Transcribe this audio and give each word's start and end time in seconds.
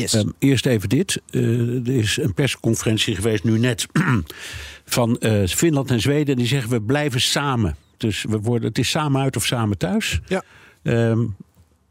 Yes. 0.00 0.14
Um, 0.14 0.34
eerst 0.38 0.66
even 0.66 0.88
dit. 0.88 1.20
Uh, 1.30 1.88
er 1.88 1.96
is 1.96 2.16
een 2.16 2.34
persconferentie 2.34 3.14
geweest 3.14 3.44
nu 3.44 3.58
net 3.58 3.86
van 4.84 5.16
uh, 5.20 5.46
Finland 5.46 5.90
en 5.90 6.00
Zweden. 6.00 6.36
Die 6.36 6.46
zeggen 6.46 6.70
we 6.70 6.80
blijven 6.80 7.20
samen. 7.20 7.76
Dus 7.96 8.24
we 8.28 8.40
worden, 8.40 8.68
het 8.68 8.78
is 8.78 8.90
samen 8.90 9.22
uit 9.22 9.36
of 9.36 9.46
samen 9.46 9.78
thuis. 9.78 10.20
Ja. 10.26 10.42
Um, 10.82 11.36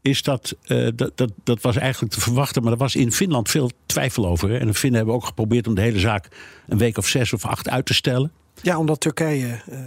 is 0.02 0.22
dat, 0.22 0.56
uh, 0.66 0.88
dat, 0.94 1.12
dat, 1.14 1.32
dat 1.44 1.60
was 1.60 1.76
eigenlijk 1.76 2.12
te 2.12 2.20
verwachten, 2.20 2.62
maar 2.62 2.72
er 2.72 2.78
was 2.78 2.96
in 2.96 3.12
Finland 3.12 3.50
veel 3.50 3.70
twijfel 3.86 4.26
over. 4.26 4.50
Hè? 4.50 4.58
En 4.58 4.66
de 4.66 4.74
Finnen 4.74 4.98
hebben 4.98 5.16
ook 5.16 5.24
geprobeerd 5.24 5.66
om 5.66 5.74
de 5.74 5.80
hele 5.80 5.98
zaak 5.98 6.28
een 6.68 6.78
week 6.78 6.98
of 6.98 7.06
zes 7.06 7.32
of 7.32 7.44
acht 7.44 7.68
uit 7.68 7.86
te 7.86 7.94
stellen. 7.94 8.32
Ja, 8.62 8.78
omdat 8.78 9.00
Turkije 9.00 9.46
uh, 9.46 9.78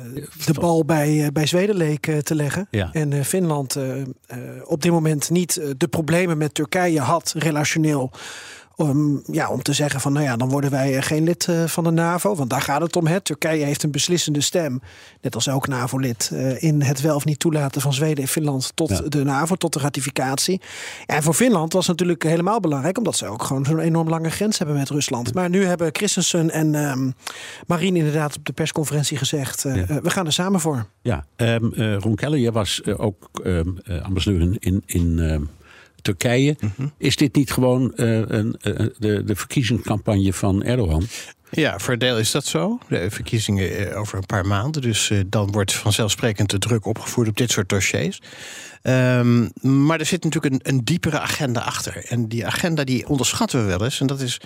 de 0.45 0.53
bal 0.53 0.85
bij, 0.85 1.09
uh, 1.13 1.27
bij 1.33 1.45
Zweden 1.45 1.75
leek 1.75 2.07
uh, 2.07 2.17
te 2.17 2.35
leggen. 2.35 2.67
Ja. 2.71 2.89
En 2.91 3.25
Finland 3.25 3.77
op 4.63 4.81
dit 4.81 4.91
moment 4.91 5.29
niet 5.29 5.61
de 5.77 5.87
problemen 5.87 6.37
met 6.37 6.53
Turkije 6.53 6.99
had, 6.99 7.33
relationeel. 7.37 8.11
Om, 8.75 9.23
ja, 9.31 9.49
om 9.49 9.61
te 9.61 9.73
zeggen 9.73 9.99
van, 10.01 10.13
nou 10.13 10.25
ja, 10.25 10.37
dan 10.37 10.49
worden 10.49 10.71
wij 10.71 11.01
geen 11.01 11.23
lid 11.23 11.47
van 11.65 11.83
de 11.83 11.89
NAVO. 11.91 12.35
Want 12.35 12.49
daar 12.49 12.61
gaat 12.61 12.81
het 12.81 12.95
om. 12.95 13.07
Hè. 13.07 13.21
Turkije 13.21 13.65
heeft 13.65 13.83
een 13.83 13.91
beslissende 13.91 14.41
stem, 14.41 14.81
net 15.21 15.35
als 15.35 15.47
elk 15.47 15.67
NAVO-lid... 15.67 16.31
in 16.57 16.81
het 16.81 17.01
wel 17.01 17.15
of 17.15 17.25
niet 17.25 17.39
toelaten 17.39 17.81
van 17.81 17.93
Zweden 17.93 18.23
en 18.23 18.29
Finland 18.29 18.71
tot 18.75 18.89
Ja. 18.89 19.01
de 19.01 19.23
NAVO, 19.23 19.55
tot 19.55 19.73
de 19.73 19.79
ratificatie. 19.79 20.61
En 21.05 21.23
voor 21.23 21.33
Finland 21.33 21.73
was 21.73 21.87
het 21.87 21.97
natuurlijk 21.97 22.23
helemaal 22.23 22.59
belangrijk... 22.59 22.97
omdat 22.97 23.15
ze 23.17 23.27
ook 23.27 23.43
gewoon 23.43 23.65
zo'n 23.65 23.79
enorm 23.79 24.09
lange 24.09 24.29
grens 24.29 24.57
hebben 24.57 24.77
met 24.77 24.89
Rusland. 24.89 25.33
Maar 25.33 25.49
nu 25.49 25.65
hebben 25.65 25.89
Christensen 25.91 26.49
en 26.51 26.75
ehm 26.75 27.09
Marien 27.67 27.95
inderdaad 27.95 28.37
op 28.37 28.45
de 28.45 28.53
persconferentie 28.53 29.17
gezegd... 29.17 29.65
eh, 29.65 29.75
Ja. 29.75 29.85
eh, 29.87 29.97
we 30.01 30.09
gaan 30.09 30.25
er 30.25 30.33
samen 30.33 30.59
voor. 30.59 30.85
Ja, 31.01 31.25
um, 31.35 31.71
uh, 31.75 31.97
Ron 31.97 32.15
Keller, 32.15 32.39
jij 32.39 32.51
was 32.51 32.81
uh, 32.85 32.99
ook 32.99 33.29
um, 33.43 33.77
uh, 33.85 34.01
ambassadeur 34.03 34.57
in, 34.59 34.83
in 34.85 35.19
Turkije. 36.03 36.55
Mm 36.59 36.71
-hmm. 36.75 36.93
Is 36.97 37.15
dit 37.15 37.35
niet 37.35 37.51
gewoon 37.51 37.91
een, 37.95 38.55
de, 38.97 39.23
de 39.23 39.35
verkiezingscampagne 39.35 40.33
van 40.33 40.63
Erdogan? 40.63 41.07
Ja, 41.55 41.79
voor 41.79 41.93
een 41.93 41.99
deel 41.99 42.17
is 42.17 42.31
dat 42.31 42.45
zo. 42.45 42.79
De 42.87 43.11
verkiezingen 43.11 43.95
over 43.95 44.17
een 44.17 44.25
paar 44.25 44.45
maanden. 44.45 44.81
Dus 44.81 45.09
uh, 45.09 45.19
dan 45.27 45.51
wordt 45.51 45.73
vanzelfsprekend 45.73 46.49
de 46.49 46.57
druk 46.57 46.85
opgevoerd 46.85 47.27
op 47.27 47.37
dit 47.37 47.51
soort 47.51 47.69
dossiers. 47.69 48.21
Um, 48.83 49.51
maar 49.61 49.99
er 49.99 50.05
zit 50.05 50.23
natuurlijk 50.23 50.53
een, 50.53 50.73
een, 50.73 50.83
diepere 50.83 51.19
agenda 51.19 51.61
achter. 51.61 52.05
En 52.05 52.27
die 52.27 52.45
agenda 52.45 52.83
die 52.83 53.07
onderschatten 53.07 53.59
we 53.61 53.65
wel 53.65 53.83
eens. 53.83 53.99
En 53.99 54.07
dat 54.07 54.21
is, 54.21 54.41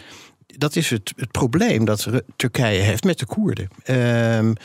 dat 0.48 0.76
is 0.76 0.90
het, 0.90 1.14
het 1.16 1.31
probleem 1.31 1.86
dat 1.86 2.08
Turkije 2.36 2.80
heeft 2.80 3.03
met 3.03 3.20
de 3.20 3.26
Koerden. 3.26 3.70
Um, 3.86 4.56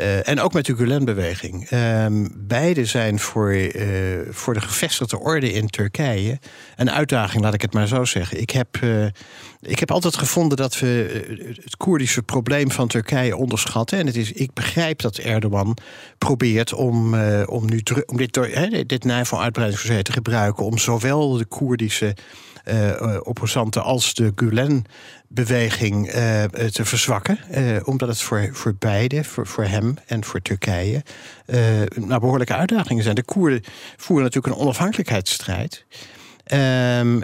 uh, 0.00 0.28
en 0.28 0.40
ook 0.40 0.52
met 0.52 0.66
de 0.66 0.76
Gulen-beweging. 0.76 1.70
Um, 1.70 2.32
beide 2.36 2.84
zijn 2.84 3.18
voor, 3.18 3.54
uh, 3.54 3.72
voor 4.30 4.54
de 4.54 4.60
gevestigde 4.60 5.18
orde 5.18 5.52
in 5.52 5.68
Turkije 5.68 6.38
een 6.76 6.90
uitdaging, 6.90 7.42
laat 7.42 7.54
ik 7.54 7.62
het 7.62 7.72
maar 7.72 7.86
zo 7.86 8.04
zeggen. 8.04 8.40
Ik 8.40 8.50
heb, 8.50 8.76
uh, 8.84 9.06
ik 9.60 9.78
heb 9.78 9.90
altijd 9.90 10.16
gevonden 10.16 10.56
dat 10.56 10.78
we 10.78 11.22
het 11.62 11.76
Koerdische 11.76 12.22
probleem 12.22 12.70
van 12.70 12.88
Turkije 12.88 13.36
onderschatten. 13.36 13.98
En 13.98 14.06
het 14.06 14.16
is, 14.16 14.32
ik 14.32 14.52
begrijp 14.52 15.00
dat 15.00 15.16
Erdogan 15.16 15.76
probeert 16.18 16.72
om, 16.72 17.14
om, 17.44 17.68
nu, 17.68 17.82
om 18.06 18.16
dit, 18.16 18.36
he, 18.36 18.86
dit 18.86 19.04
NAVO-uitbreidingsdossier 19.04 20.02
te 20.02 20.12
gebruiken... 20.12 20.64
om 20.64 20.78
zowel 20.78 21.36
de 21.36 21.44
Koerdische 21.44 22.14
uh, 22.64 23.16
opposanten 23.22 23.82
als 23.82 24.14
de 24.14 24.32
Gulen-beweging 24.34 26.06
uh, 26.06 26.44
te 26.44 26.84
verzwakken. 26.84 27.38
Omdat 27.84 28.08
het 28.08 28.20
voor, 28.20 28.48
voor 28.52 28.74
beide, 28.78 29.24
voor, 29.24 29.46
voor 29.46 29.64
hem 29.64 29.94
en 30.06 30.24
voor 30.24 30.42
Turkije, 30.42 31.02
nou, 31.94 32.20
behoorlijke 32.20 32.54
uitdagingen 32.54 33.02
zijn. 33.02 33.14
De 33.14 33.22
Koerden 33.22 33.62
voeren 33.96 34.24
natuurlijk 34.24 34.54
een 34.54 34.60
onafhankelijkheidsstrijd. 34.60 35.84
Um, 36.52 37.20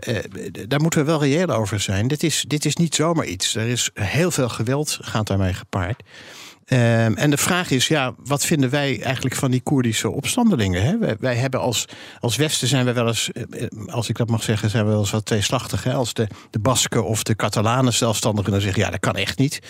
daar 0.69 0.81
moeten 0.81 1.01
we 1.01 1.07
wel 1.07 1.23
reëel 1.23 1.49
over 1.49 1.81
zijn. 1.81 2.09
Dit 2.09 2.23
is, 2.23 2.45
dit 2.49 2.65
is 2.65 2.77
niet 2.77 2.95
zomaar 2.95 3.27
iets. 3.27 3.55
Er 3.55 3.67
is 3.67 3.91
heel 3.95 4.31
veel 4.31 4.49
geweld 4.49 4.99
gaat 5.01 5.27
daarmee 5.27 5.53
gepaard. 5.53 6.03
Um, 6.73 7.17
en 7.17 7.31
de 7.31 7.37
vraag 7.37 7.71
is, 7.71 7.89
ja, 7.89 8.15
wat 8.25 8.47
vinden 8.47 8.71
wij 8.71 9.03
eigenlijk 9.03 9.35
van 9.35 9.51
die 9.51 9.61
Koerdische 9.61 10.11
opstandelingen? 10.11 10.83
Hè? 10.83 10.99
Wij, 10.99 11.17
wij, 11.21 11.35
hebben 11.35 11.61
als, 11.61 11.85
als 12.21 12.37
Westen 12.37 12.69
zijn 12.69 12.85
we 12.85 12.93
wel 12.93 13.07
eens, 13.07 13.31
als 13.87 14.09
ik 14.09 14.17
dat 14.17 14.29
mag 14.29 14.43
zeggen, 14.43 14.71
zijn 14.71 14.85
we 14.85 14.91
wel 14.91 15.01
eens 15.01 15.11
wat 15.11 15.25
tweeslachtig. 15.25 15.85
Hè? 15.85 15.95
Als 15.95 16.15
de, 16.15 16.27
de 16.51 16.59
Basken 16.59 17.05
of 17.05 17.23
de 17.23 17.37
Catalanen 17.37 17.93
zelfstandigen 17.93 18.53
dan 18.53 18.61
zeggen, 18.61 18.83
ja, 18.83 18.91
dat 18.91 19.01
kan 19.01 19.17
echt 19.17 19.39
niet. 19.39 19.61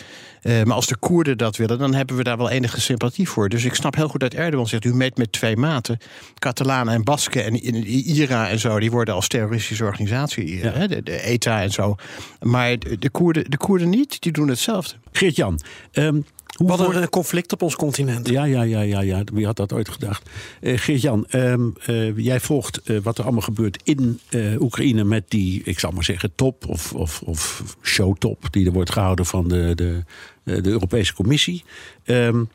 Uh, 0.43 0.62
maar 0.62 0.75
als 0.75 0.87
de 0.87 0.97
Koerden 0.97 1.38
dat 1.38 1.56
willen, 1.56 1.78
dan 1.78 1.94
hebben 1.94 2.16
we 2.16 2.22
daar 2.22 2.37
wel 2.37 2.50
enige 2.50 2.81
sympathie 2.81 3.28
voor. 3.28 3.49
Dus 3.49 3.65
ik 3.65 3.75
snap 3.75 3.94
heel 3.94 4.09
goed 4.09 4.21
dat 4.21 4.34
Erdogan 4.34 4.67
zegt, 4.67 4.84
u 4.84 4.94
meet 4.94 5.17
met 5.17 5.32
twee 5.32 5.56
maten. 5.56 5.99
Catalanen 6.38 6.94
en 6.94 7.05
Basken 7.05 7.44
en 7.44 7.87
IRA 7.87 8.49
en 8.49 8.59
zo, 8.59 8.78
die 8.78 8.91
worden 8.91 9.15
als 9.15 9.28
terroristische 9.28 9.84
organisatie, 9.84 10.59
Ja. 10.59 10.72
hè? 10.72 10.88
De, 10.88 11.03
de 11.03 11.22
ETA 11.22 11.62
en 11.62 11.71
zo. 11.71 11.94
Maar 12.41 12.78
de, 12.78 12.99
de, 12.99 13.11
Koerden, 13.11 13.50
de 13.50 13.56
Koerden 13.56 13.88
niet, 13.88 14.21
die 14.21 14.32
doen 14.32 14.49
hetzelfde. 14.49 14.94
Geert-Jan, 15.12 15.61
um, 15.93 16.25
we 16.50 16.66
hadden 16.66 17.03
een 17.03 17.09
conflict 17.09 17.53
op 17.53 17.62
ons 17.62 17.77
continent. 17.77 18.28
Ja, 18.28 18.44
ja, 18.44 18.62
ja, 18.62 18.81
ja, 18.81 19.00
ja. 19.00 19.22
wie 19.33 19.47
had 19.47 19.56
dat 19.56 19.72
ooit 19.72 19.88
gedacht? 19.88 20.31
Uh, 20.61 20.78
Geert-Jan, 20.78 21.27
um, 21.31 21.75
uh, 21.87 22.16
jij 22.19 22.41
volgt 22.41 22.81
uh, 22.84 23.00
wat 23.03 23.19
er 23.19 23.25
allemaal 23.25 23.43
gebeurt 23.43 23.81
in 23.84 24.21
Oekraïne 24.59 25.05
met 25.05 25.25
die, 25.28 25.62
ik 25.65 25.78
zal 25.78 25.91
maar 25.91 26.05
zeggen, 26.05 26.33
top 26.34 26.66
of, 26.66 26.93
of, 26.93 27.22
of 27.22 27.65
showtop 27.83 28.47
die 28.50 28.66
er 28.66 28.72
wordt 28.72 28.93
gehouden 28.93 29.27
van 29.27 29.49
de, 29.49 29.72
de, 29.75 30.05
de 30.44 30.71
Europese 30.71 31.15
Commissie. 31.15 31.65
Um, 32.05 32.49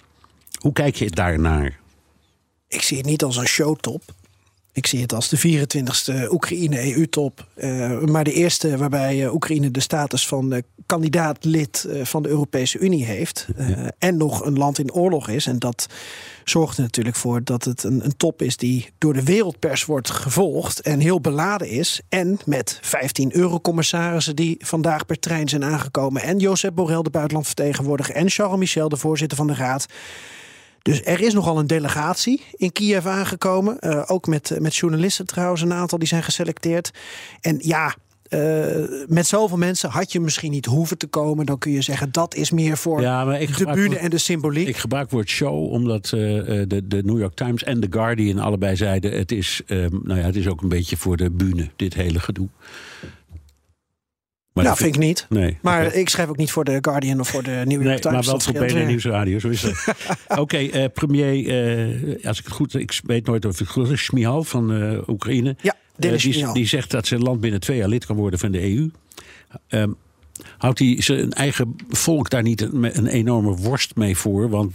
hoe 0.60 0.74
kijk 0.74 0.96
je 0.96 1.10
daarnaar? 1.10 1.80
Ik 2.68 2.82
zie 2.82 2.98
het 2.98 3.06
niet 3.06 3.24
als 3.24 3.38
een 3.38 3.48
showtop. 3.48 4.02
Ik 4.75 4.88
zie 4.88 5.02
het 5.02 5.13
als 5.13 5.30
de 5.30 5.38
24e 5.38 6.31
Oekraïne-EU-top. 6.31 7.47
Uh, 7.56 8.00
maar 8.00 8.24
de 8.24 8.34
eerste 8.34 8.78
waarbij 8.78 9.24
uh, 9.24 9.34
Oekraïne 9.34 9.72
de 9.72 9.80
status 9.80 10.28
van 10.28 10.53
uh, 10.53 10.59
kandidaat-lid 10.86 11.88
van 12.03 12.24
de 12.24 12.30
Europese 12.30 12.80
Unie 12.80 13.06
heeft. 13.06 13.47
Ja. 13.58 13.91
En 13.97 14.18
nog 14.18 14.46
een 14.46 14.58
land 14.58 14.80
in 14.80 14.94
oorlog 14.94 15.30
is. 15.30 15.47
En 15.47 15.59
dat 15.59 15.88
zorgt 16.44 16.78
er 16.78 16.84
natuurlijk 16.84 17.16
voor 17.16 17.44
dat 17.44 17.64
het 17.64 17.84
een, 17.84 18.06
een, 18.06 18.18
top 18.18 18.41
is 18.41 18.58
die 18.58 18.90
door 18.97 19.14
de 19.14 19.24
wereldpers 19.24 19.85
wordt 19.85 20.09
gevolgd. 20.09 20.80
En 20.80 21.00
heel 21.00 21.22
beladen 21.22 21.69
is. 21.69 22.02
En 22.09 22.40
met 22.46 22.80
15 22.81 23.35
eurocommissarissen 23.35 24.35
die 24.35 24.58
vandaag 24.59 25.06
per 25.06 25.19
trein 25.19 25.50
zijn 25.50 25.64
aangekomen. 25.64 26.22
En 26.22 26.40
Josep 26.40 26.75
Borrell, 26.75 27.02
de 27.02 27.09
buitenlandvertegenwoordiger. 27.09 28.16
En 28.16 28.30
Charles 28.30 28.59
Michel, 28.59 28.90
de 28.90 28.97
voorzitter 28.97 29.38
van 29.38 29.47
de 29.47 29.56
Raad. 29.56 29.85
Dus 30.85 31.01
er 31.03 31.22
is 31.22 31.34
nogal 31.34 31.59
een 31.59 31.68
delegatie 31.68 32.41
in 32.56 32.72
Kiev 32.72 33.06
aangekomen. 33.06 33.78
Uh, 33.79 34.03
ook 34.06 34.28
met, 34.28 34.57
met 34.59 34.75
journalisten 34.75 35.25
trouwens, 35.25 35.62
een 35.62 35.73
aantal 35.73 35.97
die 35.97 36.07
zijn 36.07 36.23
geselecteerd. 36.23 36.91
En 37.41 37.57
ja, 37.62 37.96
uh, 38.29 38.75
met 39.07 39.28
zoveel 39.28 39.57
mensen 39.57 39.90
had 39.90 40.12
je 40.12 40.19
misschien 40.19 40.51
niet 40.51 40.66
hoeven 40.66 40.97
te 40.97 41.07
komen. 41.07 41.46
Dan 41.46 41.57
kun 41.57 41.72
je 41.72 41.81
zeggen 41.81 42.12
dat 42.12 42.35
is 42.35 42.51
meer 42.51 42.78
voor 42.78 43.01
ja, 43.01 43.25
maar 43.25 43.41
ik 43.41 43.57
de 43.57 43.66
bühne 43.66 43.88
woord, 43.88 44.00
en 44.00 44.09
de 44.09 44.18
symboliek. 44.18 44.68
Ik 44.68 44.78
gebruik 44.78 45.03
het 45.03 45.13
woord 45.13 45.29
show 45.29 45.72
omdat 45.72 46.06
uh, 46.06 46.22
de, 46.68 46.81
de 46.88 47.03
New 47.03 47.19
York 47.19 47.35
Times 47.35 47.63
en 47.63 47.79
The 47.79 47.88
Guardian 47.90 48.40
allebei 48.40 48.75
zeiden... 48.75 49.17
het 49.17 49.31
is, 49.31 49.62
um, 49.67 50.02
nou 50.03 50.19
ja, 50.19 50.25
het 50.25 50.35
is 50.35 50.47
ook 50.47 50.62
een 50.62 50.69
beetje 50.69 50.97
voor 50.97 51.17
de 51.17 51.31
bühne, 51.31 51.69
dit 51.75 51.94
hele 51.94 52.19
gedoe. 52.19 52.47
Maar 54.56 54.64
nou, 54.64 54.78
vind 54.78 54.96
ik 54.96 55.02
niet. 55.02 55.26
Nee, 55.30 55.58
maar 55.62 55.86
okay. 55.86 56.00
ik 56.00 56.10
schrijf 56.10 56.30
ook 56.30 56.38
niet 56.38 56.52
voor 56.52 56.64
de 56.64 56.78
Guardian 56.82 57.20
of 57.20 57.30
voor 57.30 57.44
de 57.44 57.62
New 57.66 57.72
York 57.72 57.84
nee, 57.84 58.00
Times. 58.00 58.16
Maar 58.16 58.26
wel 58.26 58.40
voor 58.40 58.66
BNN 58.66 58.88
Nieuwsradio, 58.88 59.40
zo 59.40 59.50
is 59.50 59.62
het. 59.62 59.85
Oké, 60.28 60.40
okay, 60.40 60.70
uh, 60.74 60.85
premier, 60.94 61.35
uh, 61.35 62.26
als 62.26 62.40
ik 62.40 62.46
het 62.46 62.53
goed... 62.53 62.74
Ik 62.74 63.00
weet 63.06 63.26
nooit 63.26 63.46
of 63.46 63.59
het 63.59 63.68
goed 63.68 63.90
is, 63.90 64.09
van 64.40 64.72
uh, 64.72 65.08
Oekraïne. 65.08 65.56
Ja, 65.62 65.76
die, 65.96 66.52
die 66.53 66.68
zegt 66.68 66.91
dat 66.91 67.08
zijn 67.08 67.22
land 67.22 67.41
binnen 67.41 67.59
twee 67.59 67.78
jaar 67.78 67.88
lid 67.88 68.06
kan 68.06 68.16
worden 68.16 68.40
van 68.40 68.52
de 68.52 68.62
EU. 68.62 68.90
Um, 69.70 69.96
houdt 70.58 70.79
hij 70.79 70.96
zijn 71.00 71.32
eigen 71.32 71.76
volk 71.90 72.29
daar 72.29 72.44
niet 72.44 72.62
een, 72.62 72.97
een, 72.97 73.08
enorme 73.08 73.56
worst 73.56 73.96
mee 73.96 74.18
voor? 74.18 74.50
Want 74.50 74.74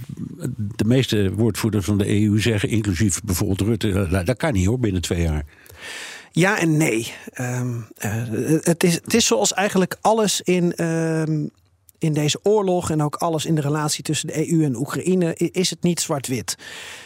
de 0.77 0.85
meeste 0.85 1.33
woordvoerders 1.35 1.85
van 1.85 1.99
de 1.99 2.23
EU 2.23 2.41
zeggen, 2.41 2.69
inclusief 2.69 3.23
bijvoorbeeld 3.23 3.61
Rutte... 3.61 4.09
dat, 4.11 4.27
dat 4.27 4.37
kan 4.37 4.53
niet 4.53 4.67
hoor, 4.67 4.79
binnen 4.79 5.03
twee 5.03 5.23
jaar. 5.23 5.45
Ja 6.31 6.59
en 6.59 6.77
nee. 6.77 7.13
Um, 7.41 7.87
uh, 8.05 8.13
het, 8.61 8.85
is, 8.85 8.95
het 8.95 9.15
is 9.15 9.27
zoals 9.27 9.53
eigenlijk 9.53 9.97
alles 10.01 10.41
in, 10.41 10.85
um, 10.85 11.51
in 11.99 12.13
deze 12.13 12.41
oorlog 12.43 12.91
en 12.91 13.03
ook 13.03 13.17
alles 13.17 13.45
in 13.45 13.55
de 13.55 13.61
relatie 13.61 14.05
tussen 14.05 14.27
de 14.27 14.51
EU 14.51 14.65
en 14.65 14.77
Oekraïne, 14.77 15.35
is 15.35 15.71
het 15.71 15.83
niet 15.83 16.01
zwart-wit. 16.01 16.57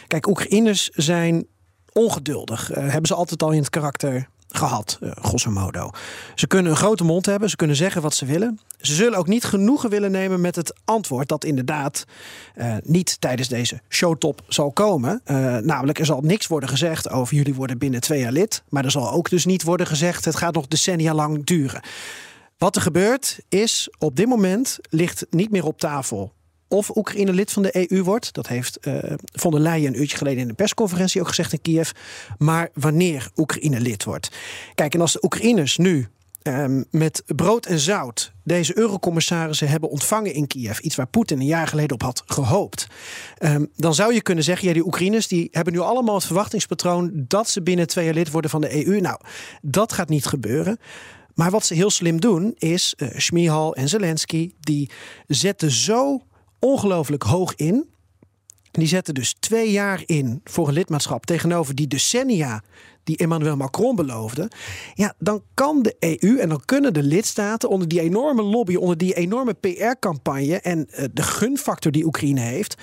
Kijk, 0.07 0.27
Oekraïners 0.27 0.89
zijn 0.89 1.47
ongeduldig. 1.91 2.71
Uh, 2.71 2.77
hebben 2.77 3.07
ze 3.07 3.15
altijd 3.15 3.43
al 3.43 3.51
in 3.51 3.59
het 3.59 3.69
karakter 3.69 4.29
gehad, 4.55 4.97
uh, 5.01 5.11
grosso 5.21 5.51
modo. 5.51 5.89
Ze 6.35 6.47
kunnen 6.47 6.71
een 6.71 6.77
grote 6.77 7.03
mond 7.03 7.25
hebben, 7.25 7.49
ze 7.49 7.55
kunnen 7.55 7.75
zeggen 7.75 8.01
wat 8.01 8.13
ze 8.13 8.25
willen. 8.25 8.59
Ze 8.79 8.93
zullen 8.93 9.17
ook 9.17 9.27
niet 9.27 9.43
genoegen 9.43 9.89
willen 9.89 10.11
nemen 10.11 10.41
met 10.41 10.55
het 10.55 10.73
antwoord 10.85 11.27
dat 11.27 11.43
inderdaad 11.43 12.05
uh, 12.55 12.75
niet 12.83 13.21
tijdens 13.21 13.47
deze 13.47 13.81
showtop 13.89 14.41
zal 14.47 14.71
komen. 14.71 15.21
Uh, 15.25 15.57
namelijk, 15.57 15.99
er 15.99 16.05
zal 16.05 16.21
niks 16.21 16.47
worden 16.47 16.69
gezegd 16.69 17.09
over 17.09 17.35
jullie 17.35 17.55
worden 17.55 17.77
binnen 17.77 18.01
twee 18.01 18.19
jaar 18.19 18.31
lid. 18.31 18.63
Maar 18.69 18.85
er 18.85 18.91
zal 18.91 19.11
ook 19.11 19.29
dus 19.29 19.45
niet 19.45 19.63
worden 19.63 19.87
gezegd, 19.87 20.25
het 20.25 20.35
gaat 20.35 20.53
nog 20.53 20.67
decennia 20.67 21.13
lang 21.13 21.45
duren. 21.45 21.81
Wat 22.57 22.75
er 22.75 22.81
gebeurt 22.81 23.39
is, 23.49 23.89
op 23.97 24.15
dit 24.15 24.27
moment 24.27 24.79
ligt 24.89 25.25
niet 25.29 25.51
meer 25.51 25.65
op 25.65 25.79
tafel 25.79 26.33
of 26.67 26.95
Oekraïne 26.95 27.33
lid 27.33 27.51
van 27.51 27.63
de 27.63 27.91
EU 27.91 28.03
wordt. 28.03 28.33
Dat 28.33 28.47
heeft 28.47 28.77
uh, 28.87 28.97
von 29.33 29.51
der 29.51 29.59
Leyen 29.59 29.93
een 29.93 29.99
uurtje 29.99 30.17
geleden 30.17 30.41
in 30.41 30.47
de 30.47 30.53
persconferentie 30.53 31.21
ook 31.21 31.27
gezegd 31.27 31.53
in 31.53 31.61
Kiev. 31.61 31.91
Maar 32.37 32.69
wanneer 32.73 33.29
Oekraïne 33.35 33.79
lid 33.79 34.03
wordt. 34.03 34.31
Kijk, 34.75 34.93
en 34.93 35.01
als 35.01 35.13
de 35.13 35.23
Oekraïners 35.23 35.77
nu 35.77 36.07
um, 36.47 36.85
met 36.91 37.23
brood 37.25 37.65
en 37.65 37.79
zout 37.79 38.31
deze 38.43 38.77
eurocommissarissen 38.77 39.67
hebben 39.67 39.89
ontvangen 39.89 40.33
in 40.33 40.47
Kiev, 40.47 40.79
iets 40.79 40.95
waar 40.95 41.07
Poetin 41.07 41.39
een 41.39 41.45
jaar 41.45 41.67
geleden 41.67 41.93
op 41.93 42.01
had 42.01 42.23
gehoopt, 42.25 42.87
um, 43.39 43.71
dan 43.75 43.95
zou 43.95 44.13
je 44.13 44.21
kunnen 44.21 44.43
zeggen: 44.43 44.67
ja, 44.67 44.73
die 44.73 44.85
Oekraïners 44.85 45.27
die 45.27 45.47
hebben 45.51 45.73
nu 45.73 45.79
allemaal 45.79 46.15
het 46.15 46.25
verwachtingspatroon 46.25 47.11
dat 47.27 47.49
ze 47.49 47.61
binnen 47.61 47.87
twee 47.87 48.05
jaar 48.05 48.13
lid 48.13 48.31
worden 48.31 48.51
van 48.51 48.61
de 48.61 48.85
EU. 48.85 48.99
Nou, 48.99 49.19
dat 49.61 49.93
gaat 49.93 50.09
niet 50.09 50.25
gebeuren. 50.25 50.77
Maar 51.33 51.51
wat 51.51 51.65
ze 51.65 51.73
heel 51.73 51.89
slim 51.89 52.19
doen 52.19 52.53
is, 52.57 52.93
uh, 52.97 53.09
Schmihal 53.15 53.75
en 53.75 53.89
Zelensky, 53.89 54.51
die 54.59 54.89
zetten 55.27 55.71
zo 55.71 56.21
ongelooflijk 56.65 57.23
hoog 57.23 57.55
in. 57.55 57.89
Die 58.71 58.87
zetten 58.87 59.13
dus 59.13 59.35
twee 59.39 59.71
jaar 59.71 60.03
in 60.05 60.41
voor 60.43 60.67
een 60.67 60.73
lidmaatschap 60.73 61.25
tegenover 61.25 61.75
die 61.75 61.87
decennia 61.87 62.63
die 63.03 63.17
Emmanuel 63.17 63.55
Macron 63.55 63.95
beloofde. 63.95 64.51
Ja, 64.93 65.13
dan 65.17 65.41
kan 65.53 65.81
de 65.81 65.95
EU 65.99 66.37
en 66.37 66.49
dan 66.49 66.61
kunnen 66.65 66.93
de 66.93 67.03
lidstaten 67.03 67.69
onder 67.69 67.87
die 67.87 68.01
enorme 68.01 68.41
lobby, 68.41 68.75
onder 68.75 68.97
die 68.97 69.13
enorme 69.13 69.53
PR-campagne 69.53 70.59
en 70.59 70.87
uh, 70.89 71.05
de 71.13 71.23
gunfactor 71.23 71.91
die 71.91 72.05
Oekraïne 72.05 72.39
heeft, 72.39 72.75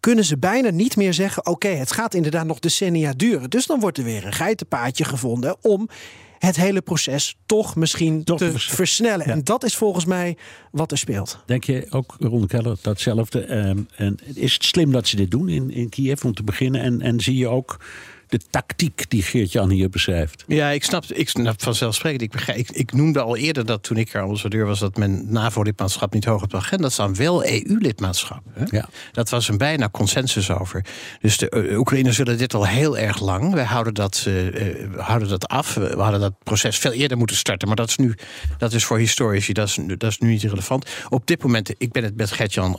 kunnen 0.00 0.24
ze 0.24 0.38
bijna 0.38 0.70
niet 0.70 0.96
meer 0.96 1.14
zeggen: 1.14 1.46
oké, 1.46 1.68
het 1.68 1.92
gaat 1.92 2.14
inderdaad 2.14 2.46
nog 2.46 2.58
decennia 2.58 3.12
duren. 3.12 3.50
Dus 3.50 3.66
dan 3.66 3.80
wordt 3.80 3.98
er 3.98 4.04
weer 4.04 4.26
een 4.26 4.32
geitenpaadje 4.32 5.04
gevonden 5.04 5.56
om 5.60 5.88
het 6.38 6.56
hele 6.56 6.80
proces 6.80 7.36
toch 7.46 7.76
misschien 7.76 8.24
toch 8.24 8.38
te 8.38 8.52
versnellen. 8.58 9.26
En 9.26 9.44
dat 9.44 9.64
is 9.64 9.76
volgens 9.76 10.04
mij 10.04 10.36
wat 10.70 10.90
er 10.90 10.98
speelt. 10.98 11.42
Denk 11.46 11.64
je 11.64 11.86
ook, 11.90 12.16
Ron 12.18 12.46
Keller, 12.46 12.76
datzelfde? 12.82 13.56
Um, 13.56 13.88
en 13.96 14.18
is 14.34 14.52
het 14.52 14.64
slim 14.64 14.92
dat 14.92 15.06
ze 15.06 15.16
dit 15.16 15.30
doen 15.30 15.48
in, 15.48 15.70
in 15.70 15.88
Kiev 15.88 16.24
om 16.24 16.34
te 16.34 16.42
beginnen? 16.42 16.80
En, 16.80 17.00
en 17.00 17.20
zie 17.20 17.36
je 17.36 17.48
ook 17.48 17.78
de 18.28 18.40
tactiek 18.50 19.10
die 19.10 19.22
Geert-Jan 19.22 19.70
hier 19.70 19.88
beschrijft. 19.88 20.44
Ja, 20.46 20.68
ik 20.68 20.84
snap, 20.84 21.04
ik 21.04 21.28
snap 21.28 21.62
vanzelfsprekend. 21.62 22.22
Ik, 22.22 22.30
begrijp, 22.30 22.58
ik, 22.58 22.70
ik 22.70 22.92
noemde 22.92 23.20
al 23.20 23.36
eerder 23.36 23.66
dat 23.66 23.82
toen 23.82 23.96
ik 23.96 24.14
er 24.14 24.22
ambassadeur 24.22 24.66
was... 24.66 24.78
dat 24.78 24.96
mijn 24.96 25.32
NAVO-lidmaatschap 25.32 26.12
niet 26.12 26.24
hoog 26.24 26.42
op 26.42 26.50
de 26.50 26.56
agenda 26.56 26.88
staan. 26.88 27.14
Wel 27.14 27.44
EU-lidmaatschap. 27.44 28.42
Ja. 28.70 28.88
Dat 29.12 29.28
was 29.28 29.48
een 29.48 29.58
bijna 29.58 29.88
consensus 29.90 30.50
over. 30.50 30.84
Dus 31.20 31.36
de 31.36 31.66
uh, 31.70 31.78
Oekraïners 31.78 32.16
zullen 32.16 32.38
dit 32.38 32.54
al 32.54 32.66
heel 32.66 32.98
erg 32.98 33.20
lang. 33.20 33.54
Wij 33.54 33.64
houden 33.64 33.94
dat, 33.94 34.24
uh, 34.28 34.96
houden 34.96 35.28
dat 35.28 35.48
af. 35.48 35.74
We 35.74 35.96
hadden 35.96 36.20
dat 36.20 36.34
proces 36.42 36.78
veel 36.78 36.92
eerder 36.92 37.16
moeten 37.16 37.36
starten. 37.36 37.68
Maar 37.68 37.76
dat 37.76 37.88
is 37.88 37.96
nu, 37.96 38.14
dat 38.58 38.72
is 38.72 38.84
voor 38.84 38.98
historici, 38.98 39.52
dat 39.52 39.68
is, 39.68 39.78
dat 39.86 40.10
is 40.10 40.18
nu 40.18 40.28
niet 40.28 40.42
relevant. 40.42 40.90
Op 41.08 41.26
dit 41.26 41.42
moment, 41.42 41.74
ik 41.78 41.92
ben 41.92 42.04
het 42.04 42.16
met 42.16 42.30
Gertjan 42.30 42.78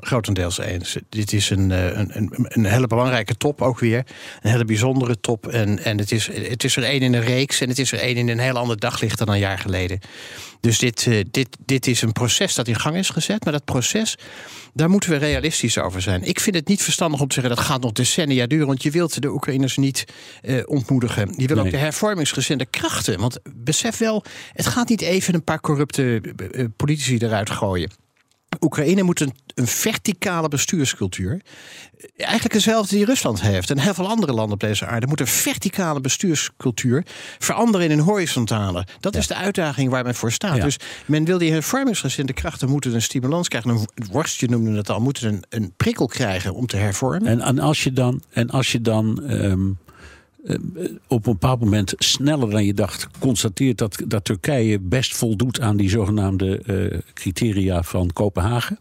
grotendeels 0.00 0.58
eens. 0.58 0.96
Dit 1.08 1.32
is 1.32 1.50
een, 1.50 1.70
een, 1.70 2.16
een, 2.16 2.32
een 2.48 2.64
hele 2.64 2.86
belangrijke 2.86 3.36
top 3.36 3.62
ook 3.62 3.78
weer. 3.78 4.06
Een 4.42 4.50
hele 4.50 4.64
bijzondere 4.64 4.85
bijzondere 4.92 5.20
top. 5.20 5.46
En, 5.46 5.84
en 5.84 5.98
het, 5.98 6.12
is, 6.12 6.26
het 6.26 6.64
is 6.64 6.76
er 6.76 6.82
één 6.82 7.00
in 7.00 7.14
een 7.14 7.22
reeks 7.22 7.60
en 7.60 7.68
het 7.68 7.78
is 7.78 7.92
er 7.92 7.98
één 7.98 8.16
in 8.16 8.28
een 8.28 8.38
heel 8.38 8.56
ander 8.56 8.78
daglicht 8.78 9.18
dan 9.18 9.28
een 9.28 9.38
jaar 9.38 9.58
geleden. 9.58 10.00
Dus 10.60 10.78
dit, 10.78 11.06
uh, 11.06 11.24
dit, 11.30 11.48
dit 11.64 11.86
is 11.86 12.02
een 12.02 12.12
proces 12.12 12.54
dat 12.54 12.68
in 12.68 12.80
gang 12.80 12.96
is 12.96 13.10
gezet. 13.10 13.44
Maar 13.44 13.52
dat 13.52 13.64
proces, 13.64 14.18
daar 14.74 14.90
moeten 14.90 15.10
we 15.10 15.16
realistisch 15.16 15.78
over 15.78 16.02
zijn. 16.02 16.22
Ik 16.22 16.40
vind 16.40 16.56
het 16.56 16.68
niet 16.68 16.82
verstandig 16.82 17.20
om 17.20 17.28
te 17.28 17.34
zeggen 17.34 17.54
dat 17.54 17.64
gaat 17.64 17.80
nog 17.80 17.92
decennia 17.92 18.46
duren. 18.46 18.66
Want 18.66 18.82
je 18.82 18.90
wilt 18.90 19.22
de 19.22 19.28
Oekraïners 19.28 19.76
niet 19.76 20.04
uh, 20.42 20.62
ontmoedigen. 20.66 21.34
Je 21.36 21.46
wil 21.46 21.56
nee. 21.56 21.64
ook 21.64 21.70
de 21.70 21.76
hervormingsgezinde 21.76 22.66
krachten. 22.66 23.20
Want 23.20 23.38
besef 23.54 23.98
wel, 23.98 24.24
het 24.52 24.66
gaat 24.66 24.88
niet 24.88 25.00
even 25.00 25.34
een 25.34 25.44
paar 25.44 25.60
corrupte 25.60 26.20
uh, 26.52 26.64
politici 26.76 27.16
eruit 27.16 27.50
gooien. 27.50 28.05
Oekraïne 28.60 29.02
moet 29.02 29.20
een, 29.20 29.34
een, 29.54 29.66
verticale 29.66 30.48
bestuurscultuur. 30.48 31.40
Eigenlijk 32.16 32.54
dezelfde 32.54 32.96
die 32.96 33.04
Rusland 33.04 33.40
heeft. 33.40 33.70
En 33.70 33.78
heel 33.78 33.94
veel 33.94 34.08
andere 34.08 34.32
landen 34.32 34.52
op 34.52 34.60
deze 34.60 34.86
aarde 34.86 35.06
moeten 35.06 35.26
een 35.26 35.32
verticale 35.32 36.00
bestuurscultuur 36.00 37.04
veranderen 37.38 37.90
in 37.90 37.98
een 37.98 38.04
horizontale. 38.04 38.86
Dat 39.00 39.14
ja. 39.14 39.20
is 39.20 39.26
de 39.26 39.34
uitdaging 39.34 39.90
waar 39.90 40.04
men 40.04 40.14
voor 40.14 40.32
staat. 40.32 40.56
Ja. 40.56 40.64
Dus 40.64 40.78
men 41.06 41.24
wil 41.24 41.38
die 41.38 41.52
hervormingsgezinde 41.52 42.32
krachten 42.32 42.68
moeten 42.68 42.94
een 42.94 43.02
stimulans 43.02 43.48
krijgen. 43.48 43.70
Een 43.70 43.86
worstje 44.10 44.48
noemde 44.48 44.76
het 44.76 44.90
al, 44.90 45.00
moeten 45.00 45.28
een, 45.28 45.44
een 45.48 45.72
prikkel 45.76 46.06
krijgen 46.06 46.54
om 46.54 46.66
te 46.66 46.76
hervormen. 46.76 47.26
En, 47.26 47.40
en 47.40 47.58
als 47.58 47.84
je 47.84 47.92
dan, 47.92 48.22
en 48.30 48.50
als 48.50 48.72
je 48.72 48.80
dan 48.80 49.22
um 49.30 49.78
op 51.06 51.26
een 51.26 51.32
bepaald 51.32 51.60
moment 51.60 51.94
sneller 51.96 52.50
dan 52.50 52.64
je 52.64 52.74
dacht 52.74 53.08
constateert 53.18 53.78
dat, 53.78 54.02
dat 54.06 54.24
Turkije 54.24 54.80
best 54.80 55.16
voldoet 55.16 55.60
aan 55.60 55.76
die 55.76 55.88
zogenaamde 55.88 56.62
uh, 56.66 57.00
criteria 57.14 57.82
van 57.82 58.12
Kopenhagen. 58.12 58.78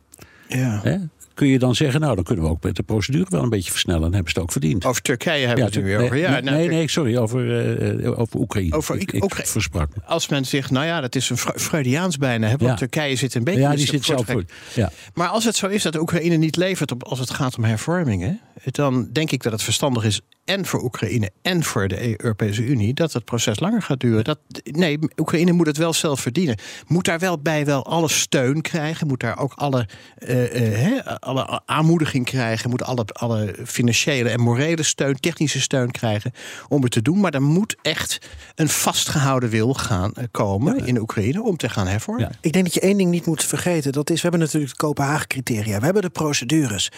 Ja. 0.47 0.79
Hè? 0.83 0.97
Kun 1.33 1.47
je 1.47 1.59
dan 1.59 1.75
zeggen, 1.75 1.99
nou 1.99 2.15
dan 2.15 2.23
kunnen 2.23 2.43
we 2.45 2.49
ook 2.49 2.63
met 2.63 2.75
de 2.75 2.83
procedure 2.83 3.25
wel 3.29 3.43
een 3.43 3.49
beetje 3.49 3.71
versnellen. 3.71 4.01
Dan 4.01 4.13
hebben 4.13 4.31
ze 4.31 4.37
het 4.37 4.47
ook 4.47 4.51
verdiend. 4.51 4.85
Over 4.85 5.01
Turkije 5.01 5.47
hebben 5.47 5.65
ja, 5.65 5.69
we 5.71 5.75
het 5.75 5.85
nu 5.85 5.89
weer 5.89 5.99
over. 5.99 6.17
Ja, 6.17 6.31
nee, 6.31 6.41
nou, 6.41 6.57
nee, 6.57 6.67
nee, 6.67 6.89
sorry, 6.89 7.17
over, 7.17 8.01
uh, 8.01 8.19
over 8.19 8.39
Oekraïne. 8.39 8.75
Over, 8.75 8.95
ik, 8.95 9.11
ik, 9.11 9.23
ik 9.23 9.45
versprak 9.45 9.89
me. 9.95 10.01
Als 10.05 10.27
men 10.27 10.45
zegt, 10.45 10.71
nou 10.71 10.85
ja, 10.85 11.01
dat 11.01 11.15
is 11.15 11.29
een 11.29 11.37
Freudiaans 11.37 12.17
bijna. 12.17 12.47
Hè, 12.47 12.57
want 12.57 12.71
ja. 12.71 12.75
Turkije 12.75 13.15
zit 13.15 13.35
een 13.35 13.43
beetje... 13.43 13.59
Ja, 13.59 13.75
die 13.75 13.87
zit 13.87 14.05
zelf 14.05 14.25
voor. 14.25 14.43
Ja. 14.73 14.91
Maar 15.13 15.27
als 15.27 15.45
het 15.45 15.55
zo 15.55 15.67
is 15.67 15.83
dat 15.83 15.93
de 15.93 16.01
Oekraïne 16.01 16.35
niet 16.35 16.55
levert 16.55 16.91
op, 16.91 17.03
als 17.03 17.19
het 17.19 17.29
gaat 17.29 17.57
om 17.57 17.63
hervormingen... 17.63 18.39
dan 18.63 19.09
denk 19.11 19.31
ik 19.31 19.43
dat 19.43 19.51
het 19.51 19.63
verstandig 19.63 20.03
is 20.03 20.21
en 20.45 20.65
voor 20.65 20.83
Oekraïne 20.83 21.29
en 21.41 21.63
voor 21.63 21.87
de 21.87 22.23
Europese 22.23 22.63
Unie 22.63 22.93
dat 22.93 23.13
het 23.13 23.25
proces 23.25 23.59
langer 23.59 23.81
gaat 23.81 23.99
duren. 23.99 24.23
Dat, 24.23 24.39
nee, 24.63 24.99
Oekraïne 25.17 25.51
moet 25.51 25.67
het 25.67 25.77
wel 25.77 25.93
zelf 25.93 26.19
verdienen. 26.19 26.57
Moet 26.87 27.05
daar 27.05 27.19
wel 27.19 27.39
bij 27.39 27.65
wel 27.65 27.85
alle 27.85 28.09
steun 28.09 28.61
krijgen. 28.61 29.07
Moet 29.07 29.19
daar 29.19 29.39
ook 29.39 29.53
alle, 29.53 29.87
uh, 30.19 30.87
uh, 30.87 31.01
alle 31.19 31.61
aanmoediging 31.65 32.25
krijgen. 32.25 32.69
Moet 32.69 32.83
alle, 32.83 33.05
alle 33.05 33.55
financiële 33.65 34.29
en 34.29 34.39
morele 34.39 34.83
steun, 34.83 35.19
technische 35.19 35.61
steun 35.61 35.91
krijgen 35.91 36.31
om 36.67 36.83
het 36.83 36.91
te 36.91 37.01
doen. 37.01 37.19
Maar 37.19 37.33
er 37.33 37.41
moet 37.41 37.75
echt 37.81 38.27
een 38.55 38.69
vastgehouden 38.69 39.49
wil 39.49 39.73
gaan 39.73 40.11
komen 40.31 40.77
ja. 40.77 40.85
in 40.85 40.99
Oekraïne 40.99 41.43
om 41.43 41.57
te 41.57 41.69
gaan 41.69 41.87
hervormen. 41.87 42.23
Ja. 42.23 42.37
Ik 42.41 42.53
denk 42.53 42.65
dat 42.65 42.73
je 42.73 42.79
één 42.79 42.97
ding 42.97 43.11
niet 43.11 43.25
moet 43.25 43.43
vergeten. 43.43 43.91
Dat 43.91 44.09
is, 44.09 44.15
we 44.15 44.21
hebben 44.21 44.39
natuurlijk 44.39 44.71
de 44.71 44.77
Kopenhagen-criteria. 44.77 45.79
We 45.79 45.85
hebben 45.85 46.01
de 46.01 46.09
procedures. 46.09 46.91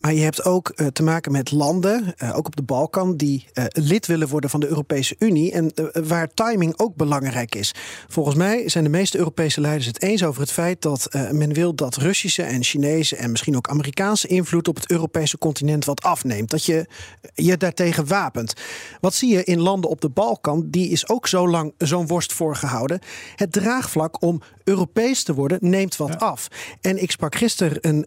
Maar 0.00 0.14
je 0.14 0.22
hebt 0.22 0.44
ook 0.44 0.72
uh, 0.74 0.86
te 0.86 1.02
maken 1.02 1.32
met 1.32 1.50
landen, 1.50 2.14
uh, 2.22 2.36
ook 2.36 2.46
op 2.46 2.56
de 2.56 2.62
Balkan, 2.62 3.16
die 3.16 3.46
uh, 3.54 3.64
lid 3.68 4.06
willen 4.06 4.28
worden 4.28 4.50
van 4.50 4.60
de 4.60 4.66
Europese 4.66 5.16
Unie. 5.18 5.52
En 5.52 5.72
waar 5.92 6.28
timing 6.34 6.78
ook 6.78 6.94
belangrijk 6.94 7.54
is. 7.54 7.74
Volgens 8.08 8.36
mij 8.36 8.68
zijn 8.68 8.84
de 8.84 8.90
meeste 8.90 9.18
Europese 9.18 9.60
leiders 9.60 9.86
het 9.86 10.02
eens 10.02 10.24
over 10.24 10.40
het 10.40 10.52
feit 10.52 10.82
dat 10.82 11.08
men 11.32 11.52
wil 11.52 11.74
dat 11.74 11.96
Russische 11.96 12.42
en 12.42 12.62
Chinese 12.62 13.16
en 13.16 13.30
misschien 13.30 13.56
ook 13.56 13.68
Amerikaanse 13.68 14.26
invloed 14.26 14.68
op 14.68 14.76
het 14.76 14.90
Europese 14.90 15.38
continent 15.38 15.84
wat 15.84 16.02
afneemt. 16.02 16.50
Dat 16.50 16.64
je 16.64 16.86
je 17.34 17.56
daartegen 17.56 18.06
wapent. 18.06 18.54
Wat 19.00 19.14
zie 19.14 19.32
je 19.32 19.44
in 19.44 19.60
landen 19.60 19.90
op 19.90 20.00
de 20.00 20.08
Balkan? 20.08 20.70
Die 20.70 20.90
is 20.90 21.08
ook 21.08 21.26
zo 21.26 21.48
lang 21.48 21.74
zo'n 21.78 22.06
worst 22.06 22.32
voorgehouden. 22.32 23.00
Het 23.36 23.52
draagvlak 23.52 24.22
om 24.22 24.42
Europees 24.64 25.22
te 25.22 25.34
worden 25.34 25.58
neemt 25.60 25.96
wat 25.96 26.08
ja. 26.08 26.14
af. 26.14 26.48
En 26.80 27.02
ik 27.02 27.10
sprak 27.10 27.34
gisteren 27.34 27.78
een 27.80 28.06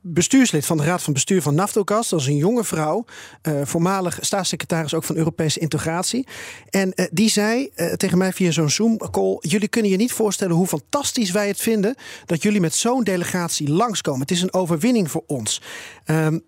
bestuurs 0.00 0.47
bestuurslid 0.50 0.78
van 0.78 0.86
de 0.86 0.92
Raad 0.92 1.02
van 1.02 1.12
Bestuur 1.12 1.42
van 1.42 1.54
Naftogaz. 1.54 2.08
Dat 2.08 2.20
is 2.20 2.26
een 2.26 2.36
jonge 2.36 2.64
vrouw, 2.64 3.04
uh, 3.42 3.60
voormalig 3.64 4.18
staatssecretaris 4.20 4.94
ook 4.94 5.04
van 5.04 5.16
Europese 5.16 5.58
integratie. 5.58 6.26
En 6.70 6.92
uh, 6.94 7.06
die 7.10 7.30
zei 7.30 7.70
uh, 7.76 7.92
tegen 7.92 8.18
mij 8.18 8.32
via 8.32 8.50
zo'n 8.50 8.70
Zoom-call: 8.70 9.36
Jullie 9.40 9.68
kunnen 9.68 9.90
je 9.90 9.96
niet 9.96 10.12
voorstellen 10.12 10.56
hoe 10.56 10.66
fantastisch 10.66 11.30
wij 11.30 11.48
het 11.48 11.60
vinden 11.60 11.94
dat 12.26 12.42
jullie 12.42 12.60
met 12.60 12.74
zo'n 12.74 13.04
delegatie 13.04 13.68
langskomen. 13.68 14.20
Het 14.20 14.30
is 14.30 14.42
een 14.42 14.52
overwinning 14.52 15.10
voor 15.10 15.24
ons. 15.26 15.62
Um, 16.06 16.44